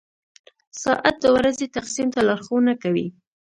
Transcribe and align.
•ساعت 0.81 1.15
د 1.23 1.25
ورځې 1.35 1.65
تقسیم 1.75 2.07
ته 2.13 2.19
لارښوونه 2.27 2.73
کوي. 2.83 3.07